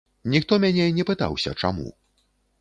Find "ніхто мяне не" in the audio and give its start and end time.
0.35-1.05